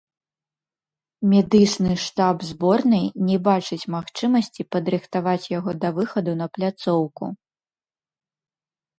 [1.31, 7.25] Медычны штаб зборнай не бачыць магчымасці падрыхтаваць яго да выхаду на пляцоўку.